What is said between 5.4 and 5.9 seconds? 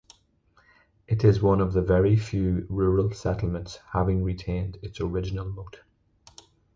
moat.